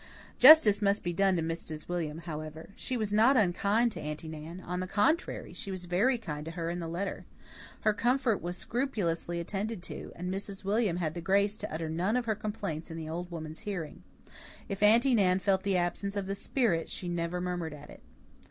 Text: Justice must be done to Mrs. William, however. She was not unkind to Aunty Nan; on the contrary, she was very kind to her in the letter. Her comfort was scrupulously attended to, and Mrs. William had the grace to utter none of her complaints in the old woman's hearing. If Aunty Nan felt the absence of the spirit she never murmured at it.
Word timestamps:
Justice 0.39 0.81
must 0.81 1.03
be 1.03 1.13
done 1.13 1.35
to 1.35 1.43
Mrs. 1.43 1.87
William, 1.87 2.17
however. 2.21 2.71
She 2.75 2.97
was 2.97 3.13
not 3.13 3.37
unkind 3.37 3.91
to 3.91 4.01
Aunty 4.01 4.27
Nan; 4.27 4.59
on 4.59 4.79
the 4.79 4.87
contrary, 4.87 5.53
she 5.53 5.69
was 5.69 5.85
very 5.85 6.17
kind 6.17 6.43
to 6.45 6.51
her 6.53 6.71
in 6.71 6.79
the 6.79 6.87
letter. 6.87 7.23
Her 7.81 7.93
comfort 7.93 8.41
was 8.41 8.57
scrupulously 8.57 9.39
attended 9.39 9.83
to, 9.83 10.11
and 10.15 10.33
Mrs. 10.33 10.63
William 10.63 10.97
had 10.97 11.13
the 11.13 11.21
grace 11.21 11.55
to 11.57 11.71
utter 11.71 11.87
none 11.87 12.17
of 12.17 12.25
her 12.25 12.33
complaints 12.33 12.89
in 12.89 12.97
the 12.97 13.09
old 13.09 13.29
woman's 13.29 13.59
hearing. 13.59 14.01
If 14.67 14.81
Aunty 14.81 15.13
Nan 15.13 15.37
felt 15.37 15.61
the 15.61 15.77
absence 15.77 16.15
of 16.15 16.25
the 16.25 16.33
spirit 16.33 16.89
she 16.89 17.07
never 17.07 17.39
murmured 17.39 17.75
at 17.75 17.91
it. 17.91 18.01